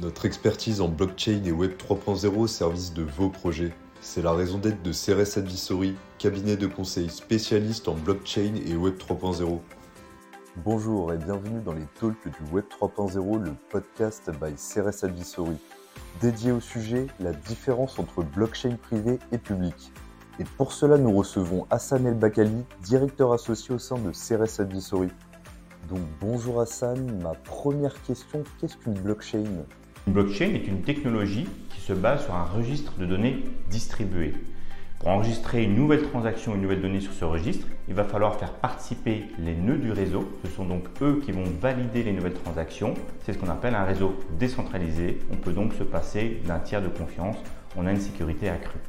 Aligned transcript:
Notre 0.00 0.24
expertise 0.24 0.80
en 0.80 0.88
blockchain 0.88 1.42
et 1.44 1.52
Web 1.52 1.72
3.0 1.72 2.26
au 2.34 2.46
service 2.46 2.94
de 2.94 3.02
vos 3.02 3.28
projets. 3.28 3.74
C'est 4.00 4.22
la 4.22 4.32
raison 4.32 4.56
d'être 4.56 4.82
de 4.82 4.92
CRS 4.92 5.36
Advisory, 5.36 5.94
cabinet 6.16 6.56
de 6.56 6.66
conseil 6.66 7.10
spécialiste 7.10 7.86
en 7.86 7.92
blockchain 7.96 8.54
et 8.64 8.76
Web 8.76 8.94
3.0. 8.96 9.58
Bonjour 10.64 11.12
et 11.12 11.18
bienvenue 11.18 11.60
dans 11.60 11.74
les 11.74 11.84
talks 12.00 12.16
du 12.24 12.50
Web 12.50 12.64
3.0, 12.80 13.44
le 13.44 13.52
podcast 13.68 14.30
by 14.40 14.54
CRS 14.54 15.04
Advisory. 15.04 15.58
Dédié 16.22 16.52
au 16.52 16.60
sujet, 16.60 17.06
la 17.20 17.34
différence 17.34 17.98
entre 17.98 18.22
blockchain 18.22 18.78
privé 18.80 19.18
et 19.32 19.38
public. 19.38 19.92
Et 20.38 20.44
pour 20.56 20.72
cela, 20.72 20.96
nous 20.96 21.12
recevons 21.12 21.66
Hassan 21.68 22.06
El 22.06 22.14
Bakali, 22.14 22.64
directeur 22.82 23.34
associé 23.34 23.74
au 23.74 23.78
sein 23.78 23.98
de 23.98 24.12
CRS 24.12 24.62
Advisory. 24.62 25.10
Donc 25.90 26.00
bonjour 26.22 26.62
Hassan, 26.62 27.20
ma 27.22 27.34
première 27.34 28.00
question, 28.02 28.44
qu'est-ce 28.58 28.78
qu'une 28.78 28.94
blockchain? 28.94 29.44
Une 30.06 30.14
blockchain 30.14 30.54
est 30.54 30.66
une 30.66 30.82
technologie 30.82 31.46
qui 31.68 31.80
se 31.80 31.92
base 31.92 32.24
sur 32.24 32.34
un 32.34 32.44
registre 32.44 32.94
de 32.98 33.06
données 33.06 33.44
distribué. 33.70 34.34
Pour 34.98 35.08
enregistrer 35.08 35.62
une 35.62 35.74
nouvelle 35.74 36.02
transaction, 36.02 36.54
une 36.54 36.62
nouvelle 36.62 36.82
donnée 36.82 37.00
sur 37.00 37.12
ce 37.12 37.24
registre, 37.24 37.66
il 37.88 37.94
va 37.94 38.04
falloir 38.04 38.36
faire 38.36 38.52
participer 38.52 39.24
les 39.38 39.54
nœuds 39.54 39.78
du 39.78 39.92
réseau. 39.92 40.28
Ce 40.44 40.50
sont 40.50 40.64
donc 40.64 40.84
eux 41.00 41.22
qui 41.24 41.32
vont 41.32 41.44
valider 41.60 42.02
les 42.02 42.12
nouvelles 42.12 42.34
transactions. 42.34 42.94
C'est 43.24 43.32
ce 43.32 43.38
qu'on 43.38 43.48
appelle 43.48 43.74
un 43.74 43.84
réseau 43.84 44.18
décentralisé. 44.38 45.18
On 45.32 45.36
peut 45.36 45.52
donc 45.52 45.72
se 45.74 45.84
passer 45.84 46.42
d'un 46.44 46.58
tiers 46.58 46.82
de 46.82 46.88
confiance. 46.88 47.36
On 47.76 47.86
a 47.86 47.92
une 47.92 48.00
sécurité 48.00 48.48
accrue. 48.48 48.80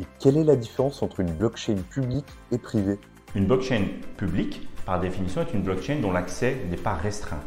Et 0.00 0.04
quelle 0.18 0.36
est 0.36 0.44
la 0.44 0.56
différence 0.56 1.02
entre 1.02 1.20
une 1.20 1.32
blockchain 1.32 1.76
publique 1.90 2.26
et 2.50 2.58
privée? 2.58 2.98
Une 3.34 3.46
blockchain 3.46 3.84
publique, 4.16 4.68
par 4.84 5.00
définition, 5.00 5.42
est 5.42 5.54
une 5.54 5.62
blockchain 5.62 6.00
dont 6.00 6.12
l'accès 6.12 6.56
n'est 6.70 6.76
pas 6.76 6.94
restreint. 6.94 7.40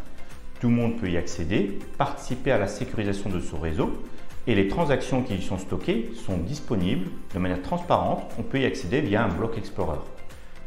Tout 0.65 0.71
le 0.71 0.77
monde 0.77 0.97
peut 0.99 1.11
y 1.11 1.17
accéder, 1.17 1.77
participer 1.99 2.51
à 2.51 2.57
la 2.57 2.65
sécurisation 2.65 3.29
de 3.29 3.39
son 3.39 3.59
réseau 3.59 4.01
et 4.47 4.55
les 4.55 4.67
transactions 4.67 5.21
qui 5.21 5.35
y 5.35 5.41
sont 5.43 5.59
stockées 5.59 6.09
sont 6.15 6.37
disponibles 6.37 7.11
de 7.35 7.37
manière 7.37 7.61
transparente. 7.61 8.23
On 8.39 8.41
peut 8.41 8.59
y 8.59 8.65
accéder 8.65 8.99
via 9.01 9.23
un 9.23 9.27
block 9.27 9.59
explorer. 9.59 9.99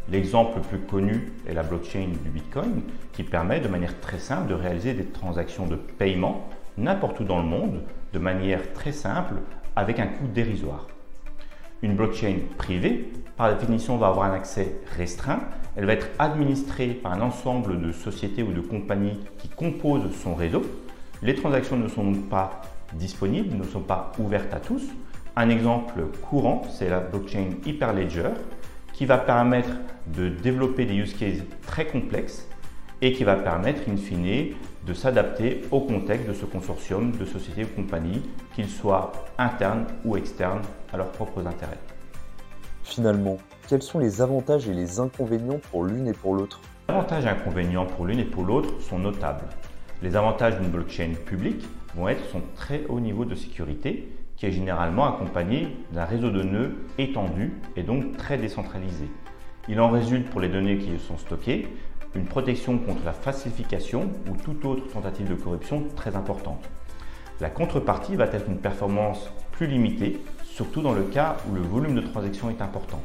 L'exemple 0.09 0.59
le 0.59 0.63
plus 0.63 0.79
connu 0.87 1.33
est 1.49 1.53
la 1.53 1.65
blockchain 1.65 2.11
du 2.23 2.31
Bitcoin 2.31 2.83
qui 3.13 3.25
permet 3.25 3.59
de 3.59 3.67
manière 3.67 3.99
très 3.99 4.21
simple 4.21 4.47
de 4.47 4.55
réaliser 4.55 4.95
des 4.95 5.07
transactions 5.07 5.67
de 5.67 5.75
paiement 5.75 6.49
n'importe 6.77 7.19
où 7.19 7.25
dans 7.25 7.43
le 7.43 7.49
monde 7.49 7.83
de 8.13 8.21
manière 8.21 8.73
très 8.75 8.93
simple 8.93 9.35
avec 9.75 9.99
un 9.99 10.07
coût 10.07 10.29
dérisoire. 10.33 10.87
Une 11.81 11.95
blockchain 11.95 12.39
privée, 12.57 13.13
par 13.37 13.55
définition, 13.55 13.99
va 13.99 14.09
avoir 14.09 14.31
un 14.31 14.35
accès 14.35 14.81
restreint. 14.97 15.39
Elle 15.77 15.85
va 15.85 15.93
être 15.93 16.09
administrée 16.19 16.89
par 16.89 17.13
un 17.13 17.21
ensemble 17.21 17.81
de 17.81 17.93
sociétés 17.93 18.43
ou 18.43 18.53
de 18.53 18.61
compagnies 18.61 19.21
qui 19.39 19.49
composent 19.49 20.13
son 20.21 20.35
réseau. 20.35 20.63
Les 21.23 21.37
transactions 21.37 21.77
ne 21.77 21.87
sont 21.87 22.03
donc 22.03 22.29
pas 22.29 22.63
disponibles, 22.95 23.57
ne 23.57 23.63
sont 23.63 23.81
pas 23.81 24.11
ouvertes 24.19 24.53
à 24.53 24.59
tous. 24.59 24.83
Un 25.37 25.51
exemple 25.51 26.01
courant, 26.21 26.63
c'est 26.69 26.89
la 26.89 26.99
blockchain 26.99 27.51
Hyperledger, 27.65 28.31
qui 28.93 29.07
va 29.07 29.19
permettre 29.19 29.71
de 30.09 30.29
développer 30.29 30.85
des 30.85 30.95
use 30.95 31.15
cases 31.15 31.45
très 31.63 31.87
complexes 31.87 32.49
et 33.01 33.13
qui 33.13 33.25
va 33.25 33.37
permettre, 33.37 33.83
in 33.89 33.97
fine, 33.97 34.55
de 34.87 34.95
s'adapter 34.95 35.63
au 35.71 35.81
contexte 35.81 36.29
de 36.29 36.33
ce 36.33 36.45
consortium 36.45 37.13
de 37.13 37.25
sociétés 37.25 37.65
ou 37.65 37.77
compagnies, 37.77 38.23
qu'ils 38.55 38.69
soient 38.69 39.13
internes 39.37 39.87
ou 40.05 40.17
externes 40.17 40.63
à 40.93 40.97
leurs 40.97 41.13
propres 41.13 41.47
intérêts. 41.47 41.79
Finalement, 42.83 43.37
quels 43.69 43.83
sont 43.83 43.99
les 43.99 44.23
avantages 44.23 44.69
et 44.69 44.73
les 44.73 44.99
inconvénients 44.99 45.61
pour 45.71 45.85
l'une 45.85 46.09
et 46.09 46.15
pour 46.15 46.35
l'autre? 46.35 46.61
Les 46.89 46.95
avantages 46.95 47.27
et 47.27 47.29
inconvénients 47.29 47.85
pour 47.85 48.07
l'une 48.07 48.19
et 48.21 48.25
pour 48.25 48.45
l'autre 48.45 48.81
sont 48.81 48.99
notables. 48.99 49.45
Les 50.03 50.17
avantages 50.17 50.59
d'une 50.59 50.71
blockchain 50.71 51.11
publique 51.27 51.67
vont 51.95 52.09
être 52.09 52.25
son 52.31 52.41
très 52.55 52.85
haut 52.89 53.01
niveau 53.01 53.25
de 53.27 53.35
sécurité, 53.35 54.09
qui 54.37 54.47
est 54.47 54.53
généralement 54.53 55.07
accompagné 55.07 55.77
d'un 55.93 56.05
réseau 56.05 56.31
de 56.31 56.43
nœuds 56.43 56.77
étendu 56.97 57.53
et 57.77 57.83
donc 57.83 58.17
très 58.17 58.39
décentralisé. 58.39 59.05
Il 59.69 59.81
en 59.81 59.91
résulte 59.91 60.31
pour 60.31 60.41
les 60.41 60.49
données 60.49 60.79
qui 60.79 60.99
sont 60.99 61.19
stockées 61.19 61.69
une 62.15 62.25
protection 62.25 62.79
contre 62.79 63.05
la 63.05 63.13
falsification 63.13 64.11
ou 64.29 64.37
toute 64.37 64.65
autre 64.65 64.89
tentative 64.93 65.29
de 65.29 65.35
corruption 65.35 65.85
très 65.95 66.17
importante. 66.17 66.69
La 67.41 67.51
contrepartie 67.51 68.17
va 68.17 68.25
être 68.27 68.49
une 68.49 68.59
performance 68.59 69.31
plus 69.53 69.67
limitée, 69.67 70.21
surtout 70.45 70.83
dans 70.83 70.93
le 70.93 71.05
cas 71.05 71.37
où 71.49 71.55
le 71.55 71.61
volume 71.61 71.95
de 71.95 72.01
transactions 72.01 72.51
est 72.51 72.63
important. 72.63 73.01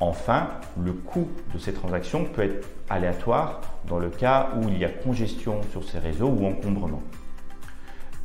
Enfin, 0.00 0.48
le 0.82 0.92
coût 0.92 1.28
de 1.54 1.58
ces 1.58 1.72
transactions 1.72 2.24
peut 2.24 2.42
être 2.42 2.68
aléatoire 2.90 3.60
dans 3.86 4.00
le 4.00 4.10
cas 4.10 4.50
où 4.56 4.68
il 4.68 4.78
y 4.78 4.84
a 4.84 4.88
congestion 4.88 5.60
sur 5.70 5.84
ces 5.84 6.00
réseaux 6.00 6.28
ou 6.28 6.46
encombrement. 6.46 7.02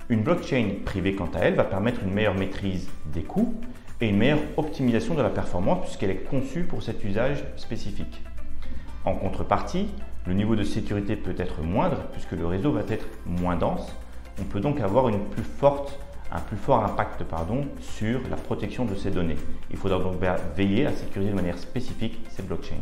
Une 0.10 0.24
blockchain 0.24 0.70
privée, 0.86 1.14
quant 1.14 1.30
à 1.36 1.40
elle, 1.40 1.56
va 1.56 1.66
permettre 1.66 2.02
une 2.02 2.14
meilleure 2.14 2.34
maîtrise 2.34 2.90
des 3.06 3.24
coûts 3.24 3.54
et 4.02 4.10
une 4.10 4.18
meilleure 4.18 4.40
optimisation 4.56 5.14
de 5.14 5.22
la 5.22 5.30
performance 5.30 5.84
puisqu'elle 5.84 6.12
est 6.12 6.28
conçue 6.28 6.64
pour 6.64 6.82
cet 6.82 7.04
usage 7.04 7.44
spécifique. 7.58 8.24
En 9.08 9.16
contrepartie, 9.16 9.88
le 10.26 10.34
niveau 10.34 10.58
de 10.58 10.66
sécurité 10.66 11.16
peut 11.16 11.34
être 11.38 11.62
moindre 11.62 11.96
puisque 12.12 12.34
le 12.34 12.46
réseau 12.46 12.74
va 12.74 12.82
être 12.90 13.06
moins 13.26 13.56
dense. 13.56 13.96
On 14.38 14.44
peut 14.44 14.60
donc 14.60 14.82
avoir 14.82 15.08
une 15.08 15.24
plus 15.30 15.46
forte, 15.46 15.98
un 16.30 16.42
plus 16.42 16.58
fort 16.58 16.84
impact 16.84 17.24
pardon, 17.24 17.68
sur 17.80 18.20
la 18.30 18.36
protection 18.36 18.84
de 18.84 18.96
ces 18.96 19.10
données. 19.10 19.38
Il 19.72 19.78
faudra 19.78 20.00
donc 20.00 20.16
veiller 20.58 20.88
à 20.88 20.92
sécuriser 20.92 21.32
de 21.32 21.38
manière 21.38 21.58
spécifique 21.58 22.20
ces 22.32 22.44
blockchains. 22.44 22.76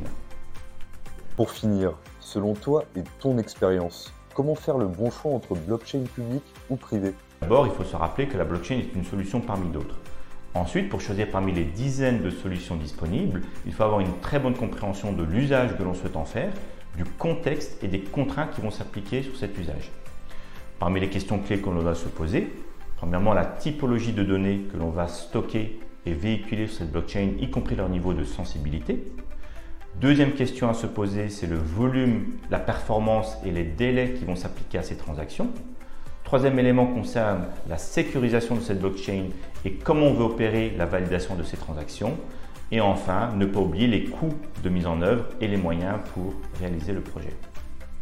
Pour 1.36 1.52
finir, 1.52 1.94
selon 2.20 2.56
toi 2.56 2.86
et 2.96 3.04
ton 3.20 3.38
expérience, 3.38 4.12
comment 4.34 4.56
faire 4.56 4.80
le 4.80 4.88
bon 4.88 5.12
choix 5.12 5.32
entre 5.32 5.54
blockchain 5.54 6.06
publique 6.16 6.56
ou 6.72 6.76
privé? 6.76 7.14
D'abord, 7.42 7.68
il 7.68 7.74
faut 7.74 7.84
se 7.84 7.96
rappeler 7.96 8.28
que 8.28 8.40
la 8.40 8.46
blockchain 8.46 8.80
est 8.80 8.96
une 8.96 9.06
solution 9.06 9.42
parmi 9.42 9.70
d'autres. 9.70 10.00
Ensuite, 10.56 10.88
pour 10.88 11.02
choisir 11.02 11.30
parmi 11.30 11.52
les 11.52 11.66
dizaines 11.66 12.22
de 12.22 12.30
solutions 12.30 12.78
disponibles, 12.78 13.42
il 13.66 13.74
faut 13.74 13.84
avoir 13.84 14.00
une 14.00 14.20
très 14.22 14.40
bonne 14.40 14.56
compréhension 14.56 15.12
de 15.12 15.22
l'usage 15.22 15.78
que 15.78 15.84
l'on 15.84 15.94
souhaite 15.94 16.16
en 16.16 16.24
faire, 16.24 16.54
du 16.96 17.04
contexte 17.04 17.84
et 17.84 17.90
des 17.90 18.00
contraintes 18.00 18.52
qui 18.56 18.62
vont 18.62 18.72
s'appliquer 18.72 19.22
sur 19.22 19.36
cet 19.36 19.58
usage. 19.58 19.92
Parmi 20.80 21.02
les 21.02 21.10
questions 21.10 21.40
clés 21.40 21.60
que 21.60 21.70
l'on 21.70 21.82
doit 21.82 21.94
se 21.94 22.08
poser, 22.08 22.54
premièrement 22.96 23.34
la 23.34 23.44
typologie 23.44 24.14
de 24.14 24.24
données 24.24 24.62
que 24.72 24.78
l'on 24.78 24.92
va 24.92 25.10
stocker 25.10 25.78
et 26.06 26.14
véhiculer 26.14 26.68
sur 26.68 26.78
cette 26.78 26.92
blockchain, 26.92 27.32
y 27.38 27.50
compris 27.50 27.76
leur 27.76 27.90
niveau 27.90 28.14
de 28.14 28.24
sensibilité. 28.24 29.04
Deuxième 30.00 30.32
question 30.32 30.70
à 30.70 30.74
se 30.74 30.88
poser, 30.88 31.28
c'est 31.28 31.48
le 31.48 31.58
volume, 31.58 32.28
la 32.50 32.60
performance 32.60 33.38
et 33.46 33.52
les 33.52 33.66
délais 33.66 34.14
qui 34.14 34.24
vont 34.24 34.38
s'appliquer 34.38 34.78
à 34.78 34.84
ces 34.84 34.96
transactions. 34.96 35.50
Troisième 36.36 36.60
élément 36.60 36.86
concerne 36.86 37.46
la 37.70 37.78
sécurisation 37.78 38.56
de 38.56 38.60
cette 38.60 38.82
blockchain 38.82 39.30
et 39.64 39.76
comment 39.76 40.08
on 40.08 40.14
veut 40.14 40.26
opérer 40.26 40.76
la 40.78 40.86
validation 40.86 41.34
de 41.36 41.44
ces 41.44 41.56
transactions. 41.56 42.18
Et 42.74 42.82
enfin, 42.82 43.32
ne 43.38 43.46
pas 43.46 43.62
oublier 43.62 43.88
les 43.88 44.04
coûts 44.04 44.34
de 44.62 44.68
mise 44.68 44.86
en 44.86 45.02
œuvre 45.02 45.28
et 45.40 45.48
les 45.48 45.56
moyens 45.56 45.98
pour 46.14 46.34
réaliser 46.60 46.92
le 46.92 47.00
projet. 47.00 47.32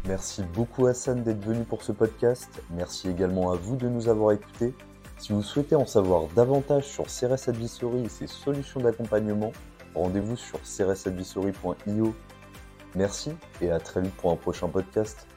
Merci 0.08 0.42
beaucoup 0.52 0.88
Hassan 0.88 1.22
d'être 1.22 1.44
venu 1.44 1.62
pour 1.62 1.84
ce 1.84 1.92
podcast. 1.92 2.60
Merci 2.70 3.08
également 3.08 3.52
à 3.52 3.54
vous 3.54 3.76
de 3.76 3.88
nous 3.88 4.08
avoir 4.08 4.32
écoutés. 4.32 4.74
Si 5.18 5.32
vous 5.32 5.44
souhaitez 5.44 5.76
en 5.76 5.86
savoir 5.86 6.24
davantage 6.34 6.88
sur 6.88 7.04
CRS 7.04 7.48
Advisory 7.48 8.02
et 8.06 8.08
ses 8.08 8.26
solutions 8.26 8.80
d'accompagnement, 8.80 9.52
rendez-vous 9.94 10.34
sur 10.34 10.60
crsadvisory.io. 10.60 12.12
Merci 12.96 13.30
et 13.60 13.70
à 13.70 13.78
très 13.78 14.00
vite 14.00 14.16
pour 14.16 14.32
un 14.32 14.36
prochain 14.36 14.66
podcast. 14.66 15.28